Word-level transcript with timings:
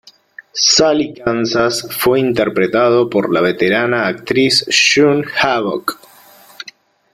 Sally 0.55 1.13
Kansas 1.13 1.85
fue 1.95 2.19
interpretado 2.19 3.07
por 3.07 3.31
la 3.31 3.39
veterana 3.39 4.07
actriz 4.07 4.67
June 4.71 5.23
Havoc. 5.39 5.99